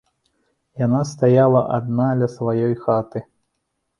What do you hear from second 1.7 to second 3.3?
адна ля сваёй хаты.